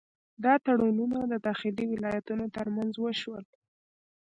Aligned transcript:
دا 0.43 0.53
تړونونه 0.65 1.19
د 1.31 1.33
داخلي 1.47 1.85
ولایتونو 1.93 2.45
ترمنځ 2.57 2.93
وشول. 2.99 3.43